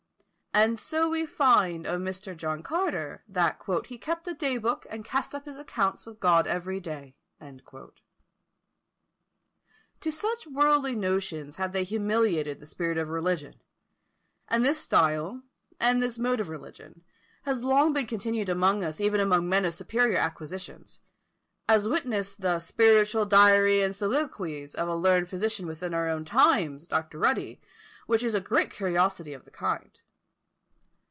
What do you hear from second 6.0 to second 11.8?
with God every day." To such worldly notions had